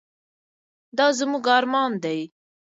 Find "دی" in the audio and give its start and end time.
2.03-2.19